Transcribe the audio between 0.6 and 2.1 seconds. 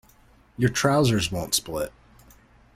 trousers won't split.